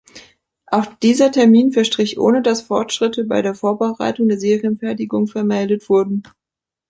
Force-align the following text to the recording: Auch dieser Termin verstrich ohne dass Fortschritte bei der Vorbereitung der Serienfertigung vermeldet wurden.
Auch 0.65 0.87
dieser 1.03 1.31
Termin 1.31 1.71
verstrich 1.73 2.17
ohne 2.17 2.41
dass 2.41 2.63
Fortschritte 2.63 3.23
bei 3.23 3.43
der 3.43 3.53
Vorbereitung 3.53 4.29
der 4.29 4.39
Serienfertigung 4.39 5.27
vermeldet 5.27 5.89
wurden. 5.89 6.23